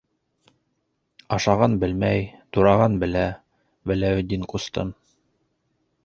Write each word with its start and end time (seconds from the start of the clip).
Ашаған 1.35 1.75
белмәй, 1.83 2.23
тураған 2.57 2.95
белә, 3.03 3.25
Вәләүетдин 3.91 4.47
ҡустым. 4.55 4.91